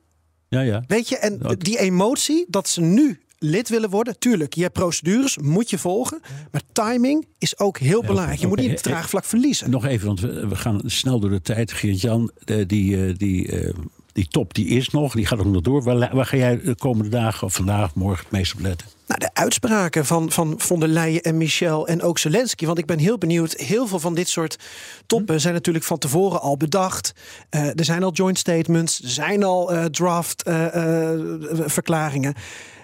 ja, 0.49 0.61
ja. 0.61 0.85
Weet 0.87 1.09
je, 1.09 1.19
en 1.19 1.41
die 1.59 1.79
emotie 1.79 2.45
dat 2.49 2.69
ze 2.69 2.81
nu 2.81 3.21
lid 3.43 3.69
willen 3.69 3.91
worden, 3.91 4.19
tuurlijk, 4.19 4.55
je 4.55 4.63
hebt 4.63 4.75
procedures, 4.75 5.39
moet 5.39 5.71
je 5.71 5.79
volgen. 5.79 6.21
Maar 6.51 6.63
timing 6.73 7.27
is 7.39 7.59
ook 7.59 7.79
heel 7.79 8.03
belangrijk. 8.03 8.41
Je 8.41 8.47
moet 8.47 8.59
niet 8.59 8.71
het 8.71 8.83
draagvlak 8.83 9.25
verliezen. 9.25 9.71
Nog 9.71 9.85
even, 9.85 10.07
want 10.07 10.21
we, 10.21 10.47
we 10.49 10.57
gaan 10.57 10.81
snel 10.85 11.21
door 11.21 11.31
de 11.31 11.43
tijd. 11.43 11.73
Geert-Jan, 11.73 12.31
die, 12.45 12.67
die, 12.67 13.13
die, 13.13 13.51
die 14.13 14.29
top 14.29 14.55
die 14.55 14.67
is 14.67 14.89
nog, 14.91 15.15
die 15.15 15.27
gaat 15.27 15.39
ook 15.39 15.45
nog 15.45 15.63
door. 15.63 15.83
Waar, 15.83 16.15
waar 16.15 16.27
ga 16.27 16.37
jij 16.37 16.61
de 16.61 16.75
komende 16.75 17.11
dagen 17.11 17.47
of 17.47 17.55
vandaag, 17.55 17.95
morgen 17.95 18.23
het 18.23 18.33
meest 18.33 18.55
op 18.55 18.61
letten? 18.61 18.87
Nou, 19.07 19.21
de 19.21 19.31
uitspraken 19.35 20.07
van, 20.07 20.31
van 20.31 20.55
von 20.57 20.81
der 20.81 20.89
Leyen 20.89 21.23
en 21.23 21.37
Michel 21.37 21.87
en 21.87 22.03
ook 22.03 22.19
Zelensky. 22.19 22.67
Want 22.67 22.79
ik 22.79 22.87
ben 22.87 22.99
heel 22.99 23.19
benieuwd. 23.19 23.53
Heel 23.53 23.87
veel 23.87 23.99
van 23.99 24.15
dit 24.15 24.29
soort 24.29 24.59
toppen 25.07 25.41
zijn 25.41 25.55
natuurlijk 25.55 25.85
van 25.85 25.99
tevoren 25.99 26.41
al 26.41 26.57
bedacht. 26.57 27.13
Uh, 27.51 27.67
er 27.67 27.85
zijn 27.85 28.03
al 28.03 28.13
joint 28.13 28.39
statements, 28.39 29.03
er 29.03 29.09
zijn 29.09 29.45
al 29.45 29.75
uh, 29.75 29.85
draft 29.85 30.49
uh, 30.49 30.55
verklaringen. 31.67 32.35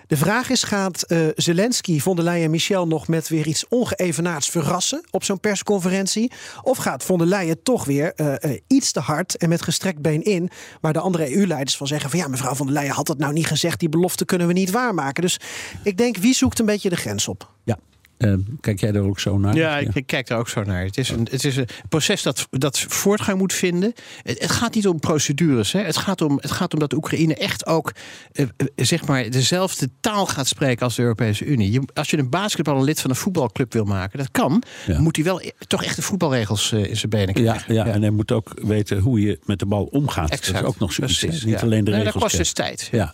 De 0.07 0.17
vraag 0.17 0.51
is: 0.51 0.63
gaat 0.63 1.05
uh, 1.09 1.29
Zelensky, 1.35 2.01
von 2.01 2.17
der 2.17 2.25
Leyen 2.25 2.45
en 2.45 2.51
Michel 2.51 2.87
nog 2.87 3.09
met 3.09 3.29
weer 3.29 3.47
iets 3.47 3.69
ongeëvenaards 3.69 4.49
verrassen 4.49 5.05
op 5.11 5.25
zo'n 5.25 5.41
persconferentie? 5.41 6.33
Of 6.63 6.79
gaat 6.79 7.03
von 7.03 7.19
der 7.19 7.27
Leyen 7.27 7.63
toch 7.63 7.85
weer 7.85 8.13
uh, 8.17 8.35
uh, 8.41 8.61
iets 8.67 8.93
te 8.93 9.01
hard 9.01 9.37
en 9.37 9.49
met 9.49 9.63
gestrekt 9.63 10.03
been 10.03 10.23
in, 10.23 10.51
waar 10.81 10.93
de 10.93 11.01
andere 11.01 11.37
EU-leiders 11.37 11.77
van 11.77 11.87
zeggen: 11.87 12.11
van 12.11 12.19
ja, 12.19 12.29
mevrouw 12.29 12.55
von 12.55 12.67
der 12.67 12.75
Leyen 12.75 12.95
had 12.95 13.07
dat 13.07 13.19
nou 13.19 13.33
niet 13.33 13.47
gezegd, 13.47 13.81
die 13.81 13.89
belofte 13.89 14.25
kunnen 14.25 14.47
we 14.47 14.53
niet 14.53 14.71
waarmaken. 14.71 15.23
Dus 15.23 15.41
ik 15.83 15.97
denk, 15.97 16.17
wie 16.17 16.35
zoekt 16.35 16.59
een 16.59 16.67
beetje 16.67 16.89
de 16.89 16.97
grens 16.97 17.29
op? 17.29 17.51
Ja, 17.65 17.79
uh, 18.19 18.35
kijk 18.61 18.81
jij 18.81 18.93
daar 18.93 19.03
ook 19.03 19.21
zo 19.21 19.39
naar? 19.39 19.55
Ja, 19.55 19.79
ik, 19.79 19.95
ik 19.95 20.07
kijk 20.07 20.27
daar 20.27 20.39
ook 20.39 20.49
zo 20.49 20.63
naar. 20.63 20.85
Het 20.85 20.99
is 20.99 21.09
een, 21.09 21.29
het 21.31 21.45
is 21.45 21.57
een 21.57 21.69
proces 21.89 22.23
dat, 22.23 22.47
dat 22.51 22.79
voortgang 22.79 23.39
moet 23.39 23.53
vinden. 23.53 23.93
Het, 24.23 24.39
het 24.39 24.51
gaat 24.51 24.75
niet 24.75 24.89
om 24.89 25.01
procedures. 25.01 25.73
Hè. 25.73 25.81
Het, 25.81 25.97
gaat 25.97 26.21
om, 26.21 26.39
het 26.41 26.51
gaat 26.51 26.73
om 26.73 26.79
dat 26.79 26.93
Oekraïne 26.93 27.35
echt 27.35 27.67
ook 27.67 27.93
uh, 28.33 28.47
zeg 28.77 29.07
maar 29.07 29.31
dezelfde 29.31 29.89
taal 30.01 30.27
gaat 30.27 30.47
spreken 30.47 30.85
als 30.85 30.95
de 30.97 31.03
Europese 31.03 31.45
Unie. 31.45 31.73
Je, 31.73 31.83
als 31.95 32.11
je 32.11 32.19
een 32.19 32.31
basketballer 32.31 32.85
lid 32.85 33.01
van 33.01 33.11
een 33.11 33.17
voetbalclub 33.17 33.73
wil 33.73 33.85
maken, 33.85 34.19
dat 34.19 34.31
kan. 34.31 34.63
Ja. 34.87 35.01
Moet 35.01 35.17
hij 35.17 35.25
wel 35.25 35.41
toch 35.67 35.85
echt 35.85 35.97
de 35.97 36.03
voetbalregels 36.03 36.73
uh, 36.73 36.85
in 36.85 36.97
zijn 36.97 37.11
benen 37.11 37.35
krijgen. 37.35 37.75
Ja, 37.75 37.81
ja, 37.81 37.87
ja, 37.87 37.95
en 37.95 38.01
hij 38.01 38.11
moet 38.11 38.33
ook 38.33 38.53
weten 38.63 38.99
hoe 38.99 39.21
je 39.21 39.39
met 39.45 39.59
de 39.59 39.67
bal 39.67 39.85
omgaat. 39.85 40.31
Exact. 40.31 40.53
Dat 40.53 40.63
is 40.63 40.69
ook 40.69 40.79
nog 40.79 40.93
zoiets. 40.93 41.19
Precies, 41.19 41.45
Niet 41.45 41.63
alleen 41.63 41.85
de 41.85 41.91
nee, 41.91 42.03
regels. 42.03 42.13
dat 42.13 42.23
kost 42.23 42.37
dus 42.37 42.53
tijd. 42.53 42.89
Ja. 42.93 43.13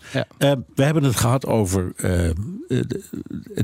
we 0.74 0.82
hebben 0.82 1.02
het 1.02 1.16
gehad 1.16 1.46
over 1.46 1.92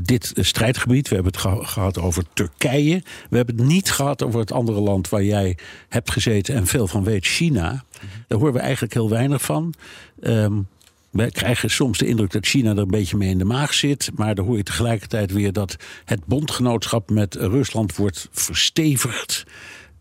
dit 0.03 0.33
strijdgebied. 0.35 1.09
We 1.09 1.15
hebben 1.15 1.28
het 1.29 1.69
gehad 1.69 1.99
over 1.99 2.25
Turkije. 2.33 3.03
We 3.31 3.37
hebben 3.37 3.57
het 3.57 3.67
niet 3.67 3.91
gehad 3.91 4.23
over 4.23 4.41
het 4.41 4.53
andere 4.53 4.81
land 4.81 5.09
waar 5.09 5.25
jij 5.25 5.59
hebt 5.89 6.11
gezeten 6.11 6.55
en 6.55 6.67
veel 6.67 6.87
van 6.87 7.05
weet, 7.05 7.27
China. 7.27 7.85
Daar 8.27 8.39
horen 8.39 8.55
we 8.55 8.61
eigenlijk 8.61 8.95
heel 8.95 9.09
weinig 9.09 9.43
van. 9.43 9.75
Um, 10.21 10.69
we 11.11 11.31
krijgen 11.31 11.71
soms 11.71 11.99
de 11.99 12.07
indruk 12.07 12.31
dat 12.31 12.47
China 12.47 12.71
er 12.71 12.79
een 12.79 12.89
beetje 12.89 13.17
mee 13.17 13.31
in 13.31 13.39
de 13.39 13.45
maag 13.45 13.75
zit. 13.75 14.11
Maar 14.15 14.35
dan 14.35 14.45
hoor 14.45 14.57
je 14.57 14.63
tegelijkertijd 14.63 15.33
weer 15.33 15.53
dat 15.53 15.77
het 16.05 16.27
bondgenootschap 16.27 17.11
met 17.11 17.35
Rusland 17.35 17.97
wordt 17.97 18.29
verstevigd. 18.33 19.45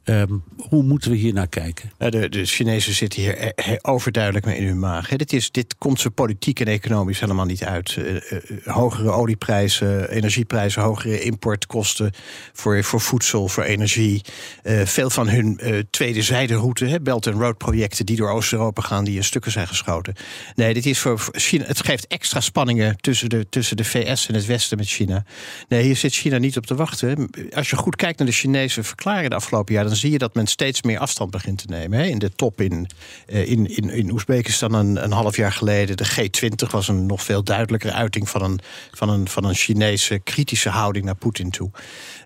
Um, 0.09 0.43
hoe 0.69 0.83
moeten 0.83 1.11
we 1.11 1.17
hier 1.17 1.33
naar 1.33 1.47
kijken? 1.47 1.91
De, 1.97 2.29
de 2.29 2.45
Chinezen 2.45 2.93
zitten 2.93 3.21
hier 3.21 3.53
overduidelijk 3.81 4.45
mee 4.45 4.57
in 4.57 4.67
hun 4.67 4.79
maag. 4.79 5.09
Dit, 5.09 5.33
is, 5.33 5.51
dit 5.51 5.75
komt 5.77 5.99
ze 5.99 6.11
politiek 6.11 6.59
en 6.59 6.67
economisch 6.67 7.19
helemaal 7.19 7.45
niet 7.45 7.63
uit. 7.63 7.95
Uh, 7.95 8.13
uh, 8.13 8.19
hogere 8.63 9.11
olieprijzen, 9.11 10.09
energieprijzen, 10.09 10.81
hogere 10.81 11.21
importkosten 11.21 12.11
voor, 12.53 12.83
voor 12.83 13.01
voedsel, 13.01 13.47
voor 13.47 13.63
energie. 13.63 14.21
Uh, 14.63 14.81
veel 14.81 15.09
van 15.09 15.29
hun 15.29 15.59
tweede 15.89 16.21
zijderoute, 16.21 16.85
hè, 16.85 17.01
Belt 17.01 17.27
and 17.27 17.39
Road 17.41 17.57
projecten 17.57 18.05
die 18.05 18.15
door 18.15 18.29
Oost-Europa 18.29 18.81
gaan, 18.81 19.03
die 19.03 19.15
in 19.15 19.23
stukken 19.23 19.51
zijn 19.51 19.67
geschoten. 19.67 20.13
Nee, 20.55 20.73
dit 20.73 20.85
is 20.85 20.99
voor 20.99 21.29
China. 21.31 21.65
Het 21.65 21.85
geeft 21.85 22.07
extra 22.07 22.39
spanningen 22.39 22.97
tussen 22.97 23.29
de, 23.29 23.49
tussen 23.49 23.77
de 23.77 23.83
VS 23.83 24.27
en 24.27 24.33
het 24.33 24.45
Westen 24.45 24.77
met 24.77 24.87
China. 24.87 25.25
Nee, 25.67 25.83
hier 25.83 25.95
zit 25.95 26.13
China 26.13 26.37
niet 26.37 26.57
op 26.57 26.65
te 26.65 26.75
wachten. 26.75 27.29
Als 27.53 27.69
je 27.69 27.75
goed 27.75 27.95
kijkt 27.95 28.17
naar 28.17 28.27
de 28.27 28.33
Chinese 28.33 28.83
verklaringen 28.83 29.29
de 29.29 29.35
afgelopen 29.35 29.73
jaar, 29.73 29.83
dan 29.83 29.95
zie 29.97 30.11
je 30.11 30.17
dat 30.17 30.35
men 30.35 30.47
steeds 30.47 30.81
meer 30.81 30.99
afstand 30.99 31.31
begint 31.31 31.57
te 31.57 31.65
nemen. 31.67 31.99
Hè. 31.99 32.05
In 32.05 32.19
de 32.19 32.31
top 32.35 32.61
in, 32.61 32.87
in, 33.25 33.75
in, 33.75 33.89
in 33.89 34.11
Oezbekistan 34.11 34.73
een, 34.73 35.03
een 35.03 35.11
half 35.11 35.35
jaar 35.35 35.51
geleden, 35.51 35.97
de 35.97 36.05
G20 36.05 36.71
was 36.71 36.87
een 36.87 37.05
nog 37.05 37.23
veel 37.23 37.43
duidelijkere 37.43 37.93
uiting 37.93 38.29
van 38.29 38.41
een, 38.41 38.59
van 38.91 39.09
een, 39.09 39.27
van 39.27 39.43
een 39.43 39.55
Chinese 39.55 40.19
kritische 40.19 40.69
houding 40.69 41.05
naar 41.05 41.15
Poetin 41.15 41.49
toe. 41.49 41.69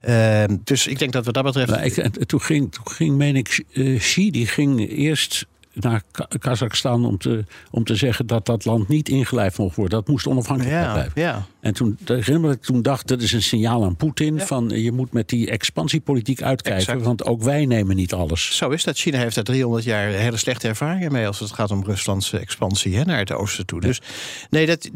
Uh, 0.08 0.44
dus 0.63 0.88
ik 0.88 1.00
denk 1.00 1.12
dat 1.12 1.25
wat 1.25 1.34
dat 1.34 1.44
betreft. 1.44 1.70
Nou, 1.70 1.84
ik, 1.84 2.25
toen, 2.25 2.42
ging, 2.42 2.72
toen 2.72 2.88
ging, 2.88 3.18
meen 3.18 3.36
ik, 3.36 3.63
uh, 3.72 4.00
Xi, 4.00 4.32
die 4.32 4.48
ging 4.48 4.90
eerst 4.90 5.46
naar 5.74 6.01
Kazachstan 6.40 7.06
om 7.06 7.18
te, 7.18 7.46
om 7.72 7.84
te 7.84 7.96
zeggen 7.96 8.28
dat 8.28 8.46
dat 8.46 8.66
land 8.66 8.88
niet 8.88 9.10
ingelijfd 9.10 9.58
mocht 9.58 9.75
worden. 9.75 10.00
Dat 10.00 10.08
moest 10.08 10.28
onafhankelijk 10.28 10.75
ja, 10.75 10.94
blijven. 10.94 11.22
Ja. 11.22 11.46
En 11.62 11.74
toen, 11.74 11.98
ik 12.06 12.62
toen 12.62 12.82
dacht, 12.82 13.08
dat 13.08 13.22
is 13.22 13.32
een 13.32 13.44
signaal 13.44 13.84
aan 13.84 13.96
Poetin 13.96 14.36
ja. 14.36 14.46
van 14.46 14.70
je 14.70 14.91
moet 14.91 15.13
met 15.13 15.30
die 15.30 15.50
expansiepolitiek 15.50 16.41
uitkijken, 16.41 16.82
exact. 16.82 17.01
want 17.01 17.25
ook 17.25 17.41
wij 17.41 17.65
nemen 17.65 17.96
niet 17.96 18.13
alles. 18.13 18.58
Zo 18.58 18.70
is 18.70 18.84
dat. 18.84 18.98
China 18.98 19.18
heeft 19.18 19.36
daar 19.36 19.44
300 19.44 19.84
jaar 19.84 20.08
hele 20.08 20.38
slechte 20.38 20.68
ervaringen 20.68 21.12
mee 21.12 21.27
als 21.27 21.39
het 21.39 21.51
gaat 21.51 21.72
om 21.72 21.84
Ruslandse 21.84 22.38
expansie 22.38 22.96
hè, 22.98 23.03
naar 23.03 23.18
het 23.18 23.32
oosten 23.32 23.65
toe. 23.65 23.82
Ja. 23.82 23.88
Dus 23.88 24.01
nee, 24.50 24.65
dat, 24.65 24.89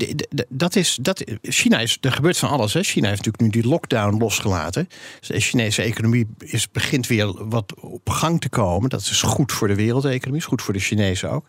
dat 0.50 0.76
is, 0.76 0.98
dat, 1.02 1.24
China 1.42 1.80
is, 1.80 1.98
er 2.02 2.12
gebeurt 2.12 2.38
van 2.38 2.50
alles. 2.50 2.74
Hè. 2.74 2.84
China 2.84 3.08
heeft 3.08 3.26
natuurlijk 3.26 3.56
nu 3.56 3.62
die 3.62 3.70
lockdown 3.70 4.18
losgelaten. 4.18 4.90
Dus 5.20 5.28
de 5.28 5.40
Chinese 5.40 5.82
economie 5.82 6.28
is, 6.40 6.72
begint 6.72 7.08
weer 7.08 7.48
wat 7.50 7.74
op 7.80 8.10
gang 8.10 8.42
te 8.42 8.50
komen. 8.50 8.90
Dat 8.90 9.02
is 9.02 9.22
goed 9.22 9.52
voor 9.52 9.68
de 9.68 9.76
wereldeconomie, 9.76 10.40
is 10.40 10.48
goed 10.48 10.62
voor 10.62 10.74
de 10.74 10.80
Chinezen 10.80 11.30
ook. 11.30 11.46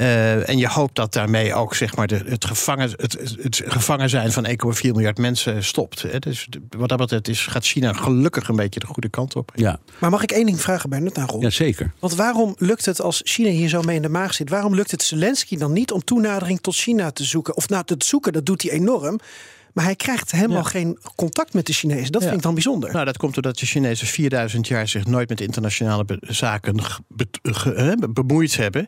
Uh, 0.00 0.48
en 0.48 0.58
je 0.58 0.68
hoopt 0.68 0.94
dat 0.94 1.12
daarmee 1.12 1.54
ook 1.54 1.74
zeg 1.74 1.96
maar, 1.96 2.06
de, 2.06 2.22
het, 2.26 2.44
gevangen, 2.44 2.90
het, 2.96 3.36
het 3.40 3.62
gevangen 3.64 4.08
zijn 4.08 4.32
van 4.32 4.39
1,4 4.46 4.80
miljard 4.80 5.18
mensen 5.18 5.64
stopt. 5.64 6.02
Hè. 6.02 6.18
Dus 6.18 6.48
wat 6.76 6.88
dat 6.88 6.98
betreft 6.98 7.28
is, 7.28 7.46
gaat 7.46 7.64
China 7.64 7.92
gelukkig 7.92 8.48
een 8.48 8.56
beetje 8.56 8.80
de 8.80 8.86
goede 8.86 9.08
kant 9.08 9.36
op. 9.36 9.52
Ja. 9.54 9.80
Maar 9.98 10.10
mag 10.10 10.22
ik 10.22 10.32
één 10.32 10.46
ding 10.46 10.60
vragen 10.60 10.90
bij 10.90 10.98
Nut 10.98 11.16
Ron? 11.16 11.40
Ja, 11.40 11.50
zeker. 11.50 11.92
Want 11.98 12.14
waarom 12.14 12.54
lukt 12.58 12.84
het 12.84 13.00
als 13.00 13.20
China 13.24 13.48
hier 13.48 13.68
zo 13.68 13.82
mee 13.82 13.96
in 13.96 14.02
de 14.02 14.08
maag 14.08 14.34
zit? 14.34 14.50
Waarom 14.50 14.74
lukt 14.74 14.90
het 14.90 15.02
Zelensky 15.02 15.56
dan 15.56 15.72
niet 15.72 15.92
om 15.92 16.04
toenadering 16.04 16.60
tot 16.60 16.74
China 16.74 17.10
te 17.10 17.24
zoeken? 17.24 17.56
Of 17.56 17.68
nou, 17.68 17.84
te 17.84 17.94
zoeken, 17.98 18.32
dat 18.32 18.46
doet 18.46 18.62
hij 18.62 18.70
enorm. 18.70 19.20
Maar 19.72 19.84
hij 19.84 19.96
krijgt 19.96 20.30
helemaal 20.30 20.56
ja. 20.56 20.68
geen 20.68 20.98
contact 21.16 21.54
met 21.54 21.66
de 21.66 21.72
Chinezen. 21.72 22.12
Dat 22.12 22.20
ja. 22.22 22.26
vind 22.26 22.38
ik 22.38 22.44
dan 22.44 22.54
bijzonder. 22.54 22.92
Nou, 22.92 23.04
dat 23.04 23.16
komt 23.16 23.34
doordat 23.34 23.58
de 23.58 23.66
Chinezen 23.66 24.06
4000 24.06 24.68
jaar 24.68 24.88
zich 24.88 25.06
nooit 25.06 25.28
met 25.28 25.40
internationale 25.40 26.04
be 26.04 26.18
zaken 26.20 26.76
be 27.08 27.26
be 27.98 28.08
bemoeid 28.12 28.56
hebben. 28.56 28.86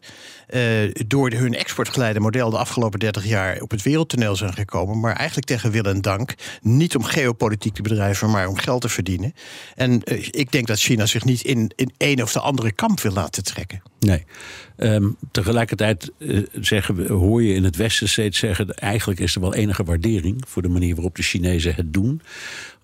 Uh, 0.54 0.90
door 1.06 1.30
hun 1.30 1.54
exportgeleide 1.54 2.20
model 2.20 2.50
de 2.50 2.58
afgelopen 2.58 2.98
30 2.98 3.26
jaar 3.26 3.60
op 3.60 3.70
het 3.70 3.82
wereldtoneel 3.82 4.36
zijn 4.36 4.52
gekomen. 4.52 5.00
Maar 5.00 5.16
eigenlijk 5.16 5.46
tegen 5.46 5.70
wil 5.70 5.82
en 5.82 6.00
dank. 6.00 6.34
Niet 6.60 6.96
om 6.96 7.04
geopolitiek 7.04 7.74
te 7.74 7.82
bedrijven, 7.82 8.30
maar 8.30 8.48
om 8.48 8.56
geld 8.56 8.80
te 8.80 8.88
verdienen. 8.88 9.34
En 9.74 10.00
uh, 10.04 10.28
ik 10.30 10.52
denk 10.52 10.66
dat 10.66 10.78
China 10.78 11.06
zich 11.06 11.24
niet 11.24 11.42
in, 11.42 11.72
in 11.76 11.92
een 11.98 12.22
of 12.22 12.32
de 12.32 12.40
andere 12.40 12.72
kamp 12.72 13.00
wil 13.00 13.12
laten 13.12 13.44
trekken. 13.44 13.82
Nee. 14.06 14.25
Um, 14.76 15.16
tegelijkertijd 15.30 16.11
uh, 16.18 16.47
zeggen 16.61 16.94
we, 16.94 17.12
hoor 17.12 17.42
je 17.42 17.54
in 17.54 17.64
het 17.64 17.76
Westen 17.76 18.09
steeds 18.09 18.38
zeggen... 18.38 18.75
eigenlijk 18.75 19.21
is 19.21 19.35
er 19.35 19.40
wel 19.40 19.54
enige 19.54 19.85
waardering 19.85 20.42
voor 20.49 20.62
de 20.62 20.68
manier 20.68 20.94
waarop 20.94 21.16
de 21.16 21.23
Chinezen 21.23 21.75
het 21.75 21.92
doen. 21.92 22.21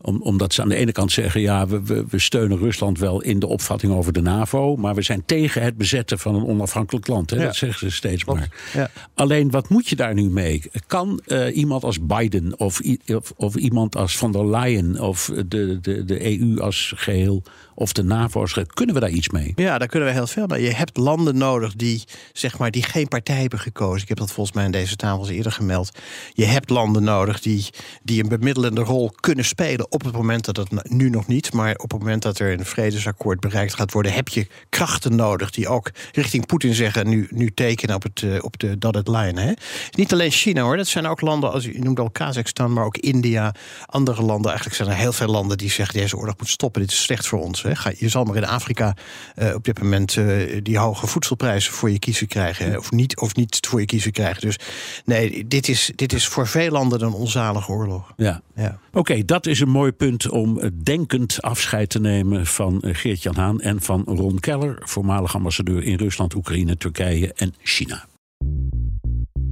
Om, 0.00 0.22
omdat 0.22 0.54
ze 0.54 0.62
aan 0.62 0.68
de 0.68 0.74
ene 0.74 0.92
kant 0.92 1.12
zeggen... 1.12 1.40
ja, 1.40 1.66
we, 1.66 1.82
we, 1.82 2.04
we, 2.08 2.18
steunen 2.18 2.58
Rusland 2.58 2.98
wel 2.98 3.22
in 3.22 3.38
de 3.38 3.46
opvatting 3.46 3.92
over 3.92 4.12
de 4.12 4.20
NAVO... 4.20 4.76
maar 4.76 4.94
we 4.94 5.02
zijn 5.02 5.22
tegen 5.26 5.62
het 5.62 5.76
bezetten 5.76 6.18
van 6.18 6.34
een 6.34 6.46
onafhankelijk 6.46 7.06
land. 7.06 7.30
Hè? 7.30 7.36
Ja. 7.36 7.44
Dat 7.44 7.56
zeggen 7.56 7.90
ze 7.90 7.96
steeds 7.96 8.24
Klopt. 8.24 8.38
maar. 8.38 8.50
Ja. 8.74 8.90
Alleen, 9.14 9.50
wat 9.50 9.68
moet 9.68 9.88
je 9.88 9.96
daar 9.96 10.14
nu 10.14 10.30
mee? 10.30 10.62
Kan 10.86 11.20
uh, 11.26 11.56
iemand 11.56 11.84
als 11.84 12.00
Biden 12.00 12.58
of, 12.58 12.80
of, 13.06 13.32
of, 13.36 13.54
iemand 13.54 13.96
als 13.96 14.16
van 14.16 14.32
der 14.32 14.50
Leyen... 14.50 15.00
of 15.00 15.32
de, 15.46 15.78
de, 15.80 16.04
de 16.04 16.38
EU 16.40 16.60
als 16.60 16.92
geheel 16.96 17.42
of 17.74 17.92
de 17.92 18.02
NAVO 18.02 18.40
als 18.40 18.52
geheel... 18.52 18.68
kunnen 18.74 18.94
we 18.94 19.00
daar 19.00 19.10
iets 19.10 19.28
mee? 19.28 19.52
Ja, 19.56 19.78
daar 19.78 19.88
kunnen 19.88 20.08
we 20.08 20.14
heel 20.14 20.26
veel 20.26 20.46
mee. 20.46 20.62
Je 20.62 20.74
hebt 20.74 20.96
landen 20.96 21.38
nodig 21.38 21.74
die, 21.74 22.04
zeg 22.32 22.58
maar, 22.58 22.70
die 22.70 22.82
geen 22.82 23.08
partij 23.08 23.40
hebben 23.40 23.58
gekozen. 23.58 24.02
Ik 24.02 24.08
heb 24.08 24.18
dat 24.18 24.32
volgens 24.32 24.56
mij 24.56 24.64
in 24.64 24.70
deze 24.70 24.96
tafels 24.96 25.28
eerder 25.28 25.52
gemeld. 25.52 25.90
Je 26.32 26.44
hebt 26.44 26.70
landen 26.70 27.02
nodig 27.02 27.40
die, 27.40 27.66
die 28.02 28.22
een 28.22 28.28
bemiddelende 28.28 28.80
rol 28.80 29.12
kunnen 29.20 29.44
spelen 29.44 29.87
op 29.88 30.04
het 30.04 30.14
moment 30.14 30.44
dat 30.44 30.56
het 30.56 30.90
nu 30.90 31.10
nog 31.10 31.26
niet, 31.26 31.52
maar 31.52 31.74
op 31.74 31.90
het 31.90 32.00
moment 32.00 32.22
dat 32.22 32.38
er 32.38 32.52
een 32.52 32.64
vredesakkoord 32.64 33.40
bereikt 33.40 33.74
gaat 33.74 33.92
worden, 33.92 34.12
heb 34.12 34.28
je 34.28 34.46
krachten 34.68 35.16
nodig 35.16 35.50
die 35.50 35.68
ook 35.68 35.90
richting 36.12 36.46
Poetin 36.46 36.74
zeggen: 36.74 37.08
nu, 37.08 37.28
nu 37.30 37.50
tekenen 37.50 37.94
op, 37.94 38.02
het, 38.02 38.22
uh, 38.22 38.44
op 38.44 38.58
de 38.58 38.78
dotted 38.78 39.08
line. 39.08 39.40
Hè? 39.40 39.52
Niet 39.90 40.12
alleen 40.12 40.30
China 40.30 40.62
hoor, 40.62 40.76
dat 40.76 40.86
zijn 40.86 41.06
ook 41.06 41.20
landen, 41.20 41.52
als 41.52 41.64
je 41.64 41.78
noemt 41.78 42.00
al 42.00 42.10
Kazachstan, 42.10 42.72
maar 42.72 42.84
ook 42.84 42.96
India, 42.96 43.54
andere 43.86 44.22
landen. 44.22 44.46
Eigenlijk 44.46 44.76
zijn 44.76 44.88
er 44.88 44.96
heel 44.96 45.12
veel 45.12 45.28
landen 45.28 45.58
die 45.58 45.70
zeggen: 45.70 46.00
deze 46.00 46.16
oorlog 46.16 46.34
moet 46.38 46.48
stoppen, 46.48 46.80
dit 46.80 46.90
is 46.90 47.02
slecht 47.02 47.26
voor 47.26 47.40
ons. 47.40 47.62
Hè? 47.62 47.72
Je 47.98 48.08
zal 48.08 48.24
maar 48.24 48.36
in 48.36 48.46
Afrika 48.46 48.96
uh, 49.36 49.54
op 49.54 49.64
dit 49.64 49.80
moment 49.82 50.16
uh, 50.16 50.60
die 50.62 50.78
hoge 50.78 51.06
voedselprijzen 51.06 51.72
voor 51.72 51.90
je 51.90 51.98
kiezen 51.98 52.26
krijgen, 52.26 52.70
hè? 52.70 52.76
of, 52.76 52.90
niet, 52.90 53.16
of 53.16 53.34
niet 53.34 53.66
voor 53.68 53.80
je 53.80 53.86
kiezen 53.86 54.12
krijgen. 54.12 54.40
Dus 54.40 54.58
nee, 55.04 55.46
dit 55.46 55.68
is, 55.68 55.92
dit 55.94 56.12
is 56.12 56.26
voor 56.26 56.46
veel 56.46 56.70
landen 56.70 57.02
een 57.02 57.12
onzalige 57.12 57.72
oorlog. 57.72 58.12
Ja. 58.16 58.40
ja. 58.54 58.78
Oké, 58.88 58.98
okay, 58.98 59.24
dat 59.24 59.46
is 59.46 59.60
een 59.60 59.68
mooi 59.78 59.92
punt 59.92 60.28
om 60.28 60.60
denkend 60.82 61.42
afscheid 61.42 61.90
te 61.90 62.00
nemen 62.00 62.46
van 62.46 62.82
Geert-Jan 62.86 63.36
Haan 63.36 63.60
en 63.60 63.82
van 63.82 64.02
Ron 64.06 64.38
Keller, 64.38 64.78
voormalig 64.80 65.34
ambassadeur 65.34 65.82
in 65.82 65.96
Rusland, 65.96 66.34
Oekraïne, 66.34 66.76
Turkije 66.76 67.32
en 67.32 67.54
China. 67.62 68.06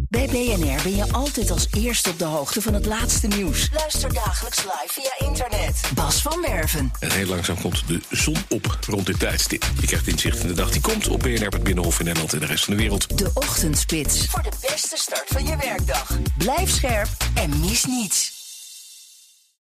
Bij 0.09 0.26
BNR 0.26 0.83
ben 0.83 0.97
je 0.97 1.12
altijd 1.12 1.50
als 1.50 1.68
eerste 1.76 2.11
op 2.11 2.18
de 2.18 2.25
hoogte 2.25 2.62
van 2.62 2.75
het 2.75 2.87
laatste 2.87 3.26
nieuws. 3.26 3.71
Luister 3.73 4.14
dagelijks 4.14 4.64
live 4.64 4.88
via 4.88 5.28
internet. 5.28 5.90
Bas 5.95 6.23
van 6.23 6.40
Werven. 6.40 6.90
En 7.00 7.12
heel 7.12 7.26
langzaam 7.26 7.61
komt 7.61 7.88
de 7.88 8.00
zon 8.11 8.37
op 8.49 8.78
rond 8.87 9.06
dit 9.06 9.18
tijdstip. 9.18 9.71
Je 9.80 9.87
krijgt 9.87 10.06
inzicht 10.06 10.40
in 10.40 10.49
de 10.49 10.54
dag 10.54 10.71
die 10.71 10.80
komt 10.80 11.09
op 11.09 11.21
BNR, 11.21 11.49
het 11.49 11.62
Binnenhof 11.62 11.99
in 11.99 12.04
Nederland 12.04 12.33
en 12.33 12.40
de 12.40 12.47
rest 12.47 12.64
van 12.64 12.75
de 12.75 12.80
wereld. 12.80 13.18
De 13.18 13.30
Ochtendspits. 13.35 14.26
Voor 14.26 14.42
de 14.42 14.68
beste 14.71 14.97
start 14.97 15.26
van 15.26 15.45
je 15.47 15.56
werkdag. 15.56 16.18
Blijf 16.38 16.71
scherp 16.71 17.09
en 17.35 17.61
mis 17.61 17.85
niets. 17.85 18.36